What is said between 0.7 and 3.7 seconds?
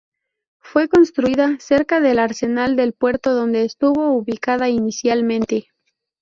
construida cerca del Arsenal del puerto, donde